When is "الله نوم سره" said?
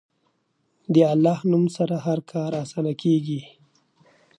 1.13-1.95